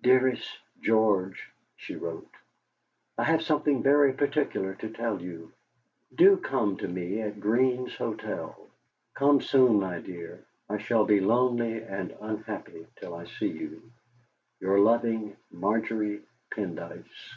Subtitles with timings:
[0.00, 2.30] "DEAREST GEORGE" (she wrote),
[3.18, 5.52] "I have something very particular to tell you.
[6.14, 8.56] Do come to me at Green's Hotel.
[9.12, 10.42] Come soon, my dear.
[10.70, 13.82] I shall be lonely and unhappy till I see you.
[14.58, 17.34] "Your loving "MARGERY PENDYCE."